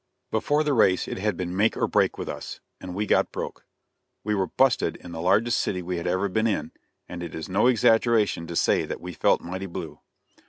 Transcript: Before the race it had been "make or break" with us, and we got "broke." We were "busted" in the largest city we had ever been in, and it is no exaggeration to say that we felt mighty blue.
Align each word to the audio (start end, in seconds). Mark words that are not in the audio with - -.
Before 0.31 0.63
the 0.63 0.73
race 0.73 1.07
it 1.07 1.19
had 1.19 1.37
been 1.37 1.55
"make 1.55 1.77
or 1.77 1.85
break" 1.85 2.17
with 2.17 2.27
us, 2.27 2.59
and 2.79 2.95
we 2.95 3.05
got 3.05 3.31
"broke." 3.31 3.67
We 4.23 4.33
were 4.33 4.47
"busted" 4.47 4.95
in 4.95 5.11
the 5.11 5.21
largest 5.21 5.59
city 5.59 5.83
we 5.83 5.97
had 5.97 6.07
ever 6.07 6.27
been 6.27 6.47
in, 6.47 6.71
and 7.07 7.21
it 7.21 7.35
is 7.35 7.47
no 7.47 7.67
exaggeration 7.67 8.47
to 8.47 8.55
say 8.55 8.87
that 8.87 8.99
we 8.99 9.13
felt 9.13 9.41
mighty 9.41 9.67
blue. 9.67 9.99